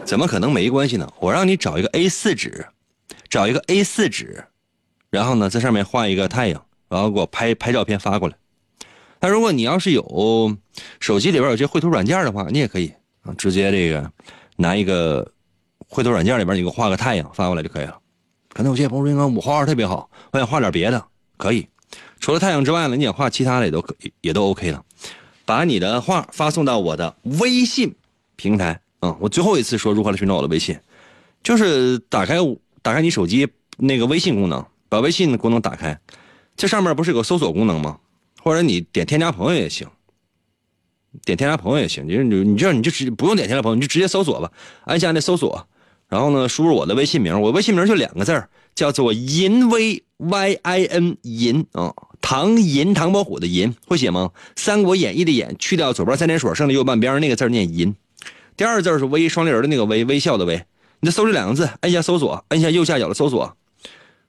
[0.05, 1.11] 怎么可能没关系呢？
[1.19, 2.67] 我让你找一个 A 四纸，
[3.27, 4.43] 找一个 A 四纸，
[5.09, 8.35] 然后呢，在上面画一个太阳，然后给我拍拍照片发过来。
[9.19, 10.55] 那如果你要是有
[10.99, 14.11] 手机里边有些绘图软件的话，你也可以啊，直接这个
[14.57, 15.27] 拿一个
[15.89, 17.97] 绘图软件里边你给我画个太阳发过来就可以了。
[18.53, 21.03] 可能有些朋友说我画画特别好，我想画点别的，
[21.35, 21.67] 可以。
[22.19, 24.83] 除了太阳之外呢，你想画其他的也都可以，也都 OK 了。
[25.45, 27.95] 把你的画发送到我的微信
[28.35, 30.77] 平台，嗯，我最后一次说如何来寻找我的微信，
[31.41, 32.35] 就是打开
[32.81, 35.97] 打开你手机那个微信功能，把微信的功能打开，
[36.57, 37.99] 这上面不是有个搜索功能吗？
[38.43, 39.87] 或者你点添加朋友也行，
[41.23, 44.51] 点添加朋友也行，你你你这样你就直不用点添加朋友，你就直接搜索吧，
[44.83, 45.65] 按下那搜索，
[46.09, 48.43] 然后呢输入我的微信名，我微信名就两个字
[48.75, 51.93] 叫做银威 Y I N 银啊。
[52.21, 54.31] 唐寅，唐伯虎的寅会写吗？
[54.55, 57.95] 《三国演义》的演去掉左边三点水，剩下右半边那个字念寅。
[58.55, 60.65] 第二个字是微，双立人的那个微，微笑的微。
[60.99, 63.55] 你再搜这两个字，按一下搜索，按一下右下角的搜索。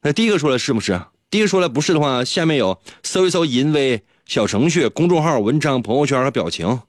[0.03, 1.01] 那第一个出来是不是？
[1.31, 6.81] 第一个出来不是的话，下面有搜一搜“淫威”，小程序、公众号、文章、朋友圈和表情，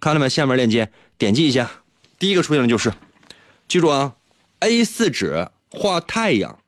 [0.00, 0.28] 看了没？
[0.28, 1.70] 下面链接点击一下，
[2.18, 2.92] 第一个出现的就是，
[3.68, 4.14] 记住啊
[4.60, 6.58] ，A4 纸画太阳，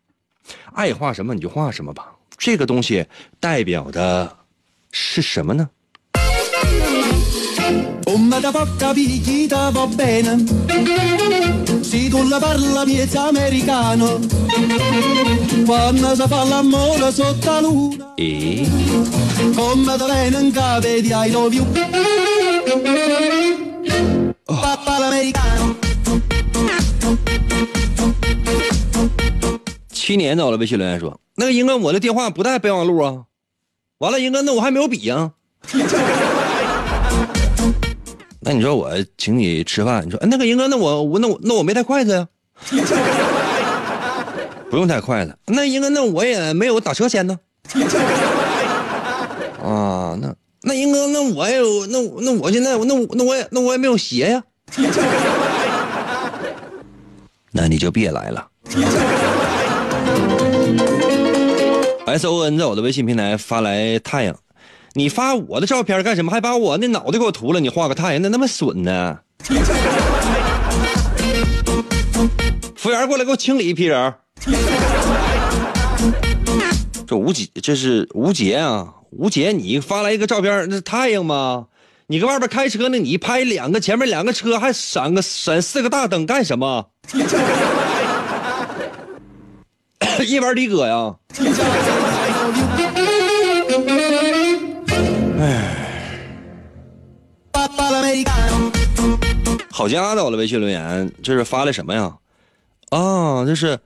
[0.72, 2.17] 爱画什么你就画什么吧。
[2.38, 3.04] 这个东西
[3.40, 4.36] 代表的
[4.92, 5.68] 是什么呢？
[18.16, 18.66] 咦？
[30.08, 33.24] 七年走了，微信留言说：“那个英哥，我的电话不带备忘录啊。”
[34.00, 35.32] 完了，英哥，那我还没有笔呀。
[38.40, 42.26] 那你说我请你吃饭，你说那个英哥，那我我那我那我没带筷子呀。
[44.70, 45.36] 不用带筷子。
[45.44, 47.38] 那英哥，那我也没有打车钱呢。
[49.62, 54.42] 啊，那那英哥，那我也有，那那我现在那那我也那我也没有鞋呀。
[57.52, 58.48] 那你就别来了。
[62.08, 64.36] S O N 在我的微信平台发来太阳，
[64.94, 66.30] 你发我的照片干什么？
[66.30, 67.60] 还把我那脑袋给我涂了？
[67.60, 69.18] 你画个太阳，那那么损呢？
[72.76, 74.14] 服务员过来给我清理一批人。
[77.06, 81.66] 这吴杰，这是吴杰啊，吴杰，你发来一个照片，那是太阳吗？
[82.06, 86.86] 你搁外边开车呢，你拍两个前面两个车，还闪个闪四个大灯干什么？
[90.26, 91.14] 一玩的哥呀！
[95.40, 96.20] 哎，
[99.70, 100.36] 好家伙的！
[100.36, 102.16] 微信留言这是发的什么呀？
[102.90, 103.78] 啊，这是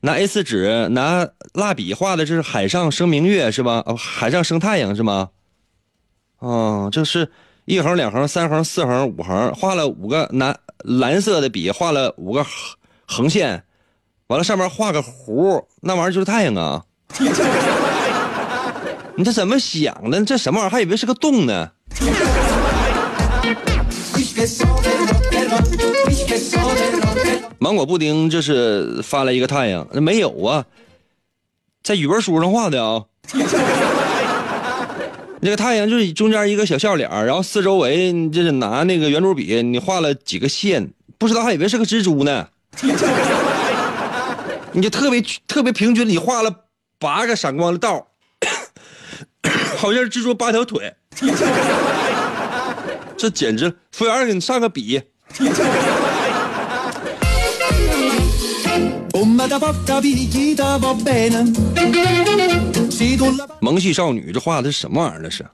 [0.00, 3.82] 拿 A4 纸拿蜡笔画的，这是海上生明月是吧？
[3.86, 5.28] 哦，海上生太阳是吗？
[6.38, 7.30] 啊，这是
[7.66, 12.46] 一横、两横、三横、四横、五横，画了五个拿蓝色的笔画了五个
[13.06, 13.64] 横线。
[14.28, 16.82] 完了，上面画个弧，那玩意儿就是太阳啊！
[19.16, 20.22] 你这怎么想的？
[20.24, 20.70] 这什么玩意儿？
[20.70, 21.70] 还以为是个洞呢。
[27.58, 30.66] 芒果布丁这是发了一个太阳，那没有啊，
[31.82, 33.04] 在语文书上画的啊。
[35.40, 42.48] 那个太阳就是中间一个小笑脸，然后四周围就是拿那个圆珠笔，你画了几个线，不知道还以为是个蜘蛛呢。
[44.72, 46.52] 你就特别特别平均，你画了
[46.98, 48.08] 八个闪光的道，
[49.76, 50.92] 好像是蜘蛛八条腿，
[53.16, 53.72] 这简直！
[53.92, 55.00] 服务员，给你上个笔。
[63.60, 65.22] 萌系少女，这画的是什么玩意儿？
[65.22, 65.44] 这是？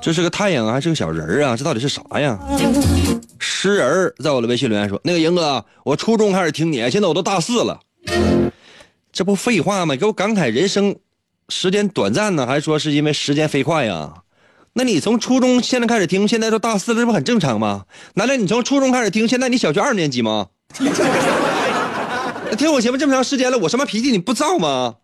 [0.00, 1.56] 这是个太阳还是个小人啊？
[1.56, 2.38] 这到底是啥呀？
[3.38, 7.80] 诗人在我的微信留言说：“那个英哥，我初中开始听你，现在我都大四了，
[9.12, 9.96] 这不废话吗？
[9.96, 10.94] 给我感慨人生
[11.48, 14.14] 时间短暂呢，还是说是因为时间飞快呀？
[14.74, 17.84] 那你从初中现在开始听，现在都大四了，这不很正常吗？
[18.14, 20.48] 难道你从初中开始听，现在你小学二年级吗？
[22.58, 24.94] 听我节目这么长时间了，我什么脾气你不知道吗？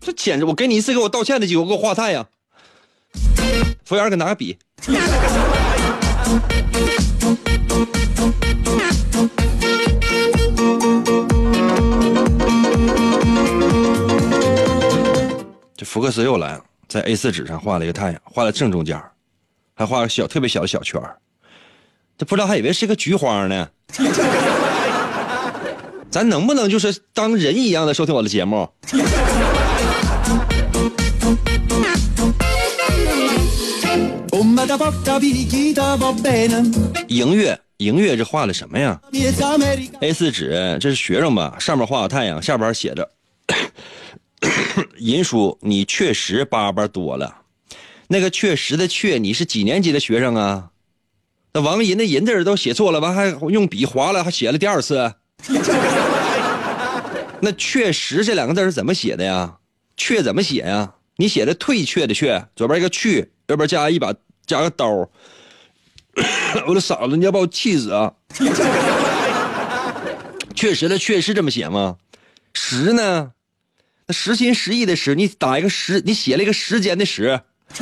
[0.00, 2.26] 这简直，我给你一次给我道歉的机会，给我画菜呀。”
[3.84, 4.58] 服务员，给拿个笔。
[15.92, 18.98] 福克斯又来了，在 A4 纸上画了一个太阳，画在正中间，
[19.74, 20.98] 还画了小特别小的小圈
[22.16, 23.68] 这不知道还以为是个菊花呢。
[26.10, 28.66] 咱能不能就是当人一样的收听我的节目？
[37.08, 41.58] 迎月，迎月，这画的什么呀？A4 纸，这是学生吧？
[41.60, 43.06] 上面画个太阳，下边写着
[44.98, 47.42] ：“银叔，你确实巴巴多了。”
[48.08, 50.70] 那个“确实”的“确”，你是几年级的学生啊？
[51.54, 55.14] 那王银的“银”字都写错了，完还用笔划了，还写了第二次。
[57.40, 59.56] 那“确实”这两个字是怎么写的呀
[59.96, 60.94] ？“确”怎么写呀？
[61.16, 64.14] 你写的“退却”的“却”，左边一个“去”，右边加一把。
[64.44, 64.88] 加个刀，
[66.66, 68.12] 我的嫂子，你要把我气死啊！
[70.52, 71.96] 确实的，确实这么写吗？
[72.52, 73.30] 实呢？
[74.12, 77.40] 实心实意的实，你打一个时，你写了一个时间的时。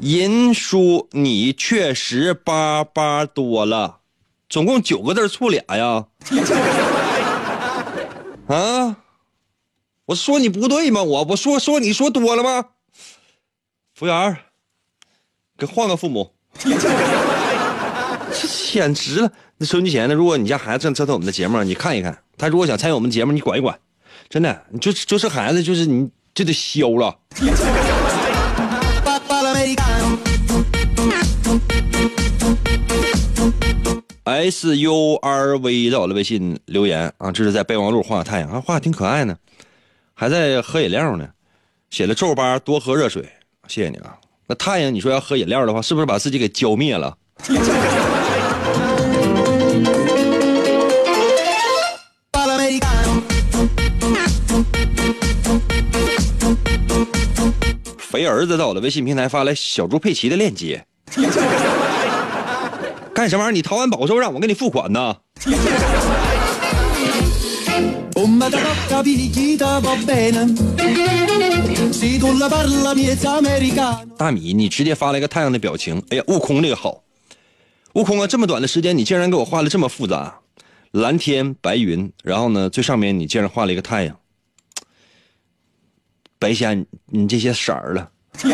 [0.00, 3.98] 银叔，你确实八八多了，
[4.48, 6.06] 总共九个字，错俩呀？
[8.46, 8.96] 啊？
[10.06, 11.02] 我说你不对吗？
[11.02, 12.66] 我我说说你说多了吗？
[13.94, 14.36] 服务员，
[15.58, 16.32] 给换个父母。
[16.58, 16.70] 这
[18.70, 19.32] 简直了！
[19.56, 23.76] 那收音机前的，如果你家孩子正在听我们的节目，你看一看，他如果想参与我们节目，你管一管。
[24.28, 27.18] 真的，你就就是孩子，就是你就得削了。
[34.24, 39.34] S U R V 在我的微信留言啊，这是在备忘录画太阳啊，画的挺可爱呢，
[40.12, 41.26] 还在喝饮料呢，
[41.88, 43.26] 写了皱巴多喝热水，
[43.66, 44.14] 谢谢你啊。
[44.46, 47.16] 那太阳，你说要喝饮料的话，是不是把自己给浇灭了？
[58.18, 60.84] 肥儿子在我的微信平台发来小猪佩奇的链接，
[63.14, 63.52] 干什么玩意儿？
[63.52, 65.14] 你淘完宝之后让我给你付款呢？
[74.16, 76.02] 大米，你直接发了一个太阳的表情。
[76.10, 77.04] 哎呀，悟空这个好，
[77.92, 80.40] 悟空啊，这么短的时间，你竟然给我画的这么复杂，
[80.90, 84.16] 蓝天白云，然后呢，最上面你竟然画了一个太阳。
[86.38, 86.72] 白瞎
[87.06, 88.08] 你这些色儿了。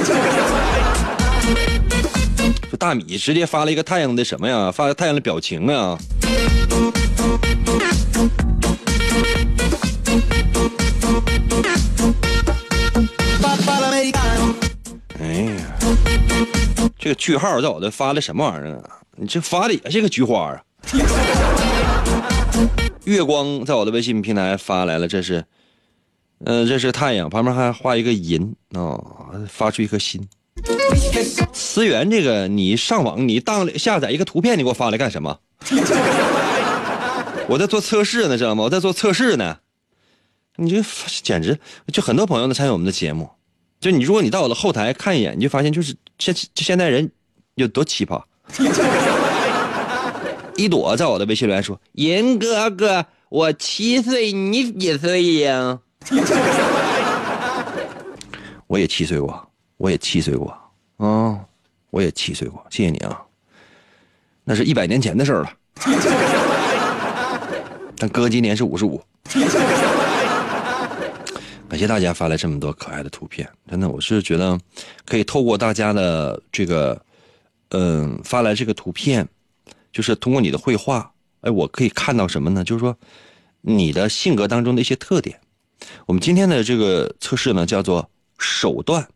[2.70, 4.72] 这大米直接发了一个太阳的什么呀？
[4.72, 5.99] 发个太阳的表情啊！
[15.20, 15.76] 哎呀，
[16.99, 18.85] 这个句号在我这发的什么玩意儿啊？
[19.16, 20.62] 你这发的也是个菊花啊！
[23.05, 25.45] 月光在我的微信平台发来了，这是。
[26.47, 29.01] 嗯，这是太阳，旁边还画一个银啊，
[29.49, 30.26] 发出一颗心。
[31.53, 35.38] 思源，这个你上网你当下载一个图片，你给我发来干什么？
[37.49, 38.64] 我在做测试呢，知道吗？
[38.64, 39.59] 我在做测试呢。
[40.57, 40.80] 你这
[41.22, 41.59] 简直
[41.92, 43.28] 就很多朋友呢参与我们的节目，
[43.80, 47.11] 就你如果你到我的后台看一眼，你就发现就是现就现在人
[47.57, 48.22] 有多奇葩。
[50.57, 55.80] 一朵在我的微信留言说：“银哥哥，我七岁，你几岁呀？”
[58.66, 60.57] 我也七岁过，我也七岁过，
[60.96, 61.38] 啊，
[61.90, 63.20] 我也七岁过，谢谢你啊，
[64.44, 65.50] 那是一百年前的事了。
[67.96, 69.00] 但哥今年是五十五。
[71.68, 74.59] 感谢大家发来这么多可爱的图片，真的，我是觉得
[75.07, 77.00] 可以透过大家的这个，
[77.70, 79.26] 嗯，发来这个图片，
[79.92, 82.62] 就是通过你的绘画，哎，我可以看到什么呢？
[82.62, 82.96] 就是说
[83.61, 85.40] 你的性格当中的一些特点。
[86.06, 89.08] 我们今天的这个测试呢，叫做手段。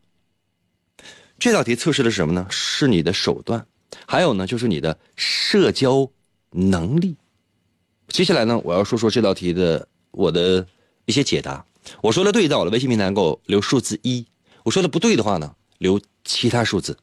[1.38, 2.46] 这道题测试的是什么呢？
[2.50, 3.64] 是你的手段，
[4.06, 6.10] 还有呢，就是你的社交
[6.50, 7.16] 能力。
[8.08, 10.66] 接下来呢，我要说说这道题的我的
[11.04, 11.64] 一些解答。
[12.02, 14.24] 我说的对，在我的微信平台给我留数字一；
[14.64, 16.96] 我说的不对的话呢，留其他数字。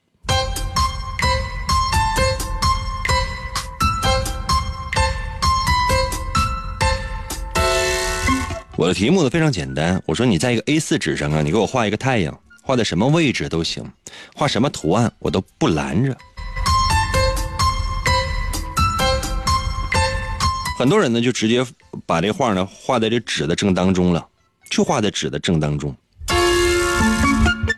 [8.77, 13.89] 我的题目呢非常简单，我说你在一个 A4 纸上啊，你给我画一个太阳，画在什么位置都行，
[14.35, 16.15] 画什么图案我都不拦着。
[20.77, 21.65] 很多人呢就直接
[22.05, 24.27] 把这画呢画在这纸的正当中了，
[24.69, 25.95] 就画在纸的正当中。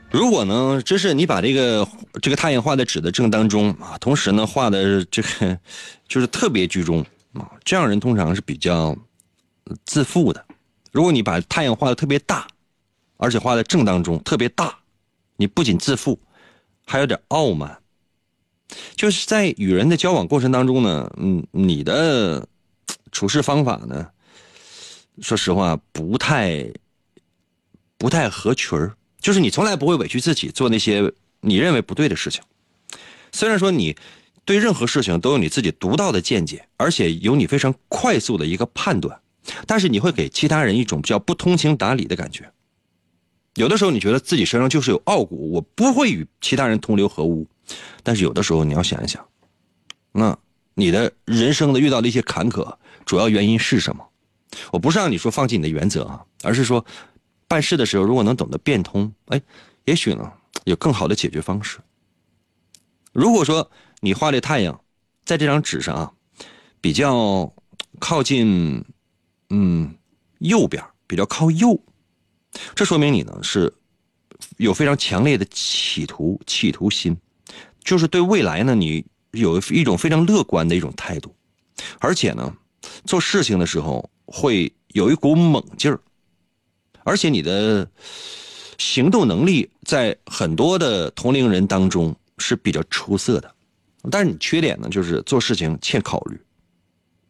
[0.09, 1.87] 如果呢，真是你把这个
[2.23, 5.59] 这个太阳画在纸的正当中啊，同时呢画的这个
[6.09, 8.97] 就是特别居中啊，这样人通常是比较
[9.85, 10.43] 自负的。
[10.97, 12.47] 如果你把太阳画的特别大，
[13.17, 14.79] 而且画在正当中，特别大，
[15.35, 16.19] 你不仅自负，
[16.87, 17.79] 还有点傲慢。
[18.95, 22.47] 就是在与人的交往过程当中呢，嗯，你的
[23.11, 24.07] 处事方法呢，
[25.21, 26.67] 说实话不太
[27.99, 28.97] 不太合群儿。
[29.21, 32.41] 就是你从来不会委屈自己做那些你认为不对的事情。
[33.31, 33.95] 虽然说你
[34.45, 39.21] 对任何事情都有你自己独到的见解，而且有你非常快速的一个判断。
[39.65, 42.51] 但是你会给其他人一种比较不通情达理的感觉。
[43.55, 47.47] 有的时候你觉得自己身上就是有傲骨，我不会与其他人同流合污。
[48.03, 49.25] 但是有的时候你要想一想，
[50.11, 50.37] 那
[50.75, 54.07] 你的人生的遇到的一些坎坷，主要原因是什么？
[54.71, 56.85] 我不是让你说放弃你的原则啊，而是说
[57.47, 59.41] 办事的时候如果能懂得变通，哎，
[59.85, 60.31] 也许呢
[60.65, 61.79] 有更好的解决方式。
[63.11, 63.71] 如果说
[64.01, 64.79] 你画的太阳
[65.25, 66.13] 在这张纸上啊，
[66.79, 67.51] 比较
[67.99, 68.85] 靠近。
[69.49, 69.95] 嗯，
[70.39, 71.79] 右边比较靠右，
[72.75, 73.73] 这说明你呢是
[74.57, 77.15] 有非常强烈的企图企图心，
[77.83, 81.33] 就是对未来呢你有一种非常乐观的一种态度，
[81.99, 82.53] 而且呢
[83.05, 85.99] 做事情的时候会有一股猛劲儿，
[87.03, 87.89] 而且你的
[88.77, 93.53] 行动能力在很多的同龄人当中是比较出色的。
[94.09, 96.39] 但是你缺点呢，就是做事情欠考虑，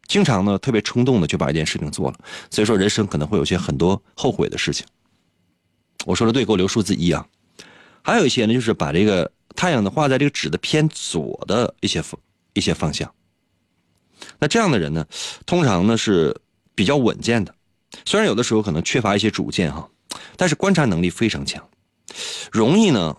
[0.08, 2.18] 经常呢特别冲动的就把一件事情做了，
[2.50, 4.84] 所以说人生可能会有些很多后悔的事情。
[6.04, 7.24] 我说的对，给我留数字一啊。
[8.02, 12.18] 还有一些呢，就是把这个太阳呢画在这个纸的偏左的一些方
[12.54, 13.14] 一些方向。
[14.40, 15.06] 那这样的人呢，
[15.46, 16.34] 通常呢是
[16.74, 17.54] 比较稳健的，
[18.04, 19.88] 虽然有的时候可能缺乏一些主见哈，
[20.36, 21.68] 但是观察能力非常强，
[22.50, 23.16] 容易呢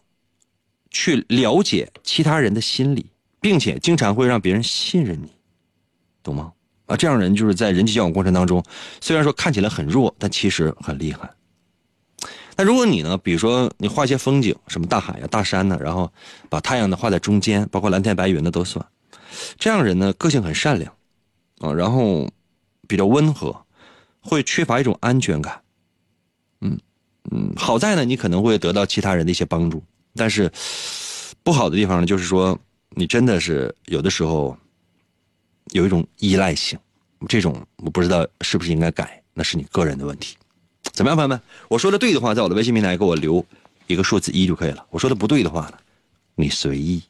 [0.89, 3.05] 去了解其他人的心理。
[3.41, 5.31] 并且经常会让别人信任你，
[6.21, 6.51] 懂吗？
[6.89, 8.63] 啊，这样人就是在人际交往过程当中，
[8.99, 11.29] 虽然说看起来很弱，但其实很厉害。
[12.57, 16.11] 那如果你呢，比如说你画一些风景，什么大海呀、大山呢，然后
[16.49, 18.85] 把太阳呢画在中间，包括蓝天白云的都算。
[19.57, 20.91] 这样人呢，个性很善良，
[21.59, 22.27] 啊，然后
[22.87, 23.55] 比较温和，
[24.19, 25.61] 会缺乏一种安全感。
[26.61, 26.77] 嗯
[27.31, 29.81] 嗯，好在呢，你可能会得到其他人的一些帮助，
[30.15, 30.51] 但是
[31.43, 32.59] 不好的地方呢，就是说。
[32.95, 34.57] 你真的是有的时候
[35.71, 36.77] 有一种依赖性，
[37.27, 40.35] 这种我不知道是不是应该改，那是你个人的问题。
[40.93, 41.39] 怎么样，朋友们？
[41.67, 43.45] 我说的对的话，在我的微信平台给我留
[43.87, 44.85] 一个数字一就可以了。
[44.89, 45.77] 我说的不对的话呢，
[46.35, 47.01] 你随意。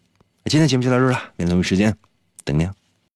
[0.45, 1.95] 今天节目就到这了，明天同一时间
[2.43, 2.67] 等你。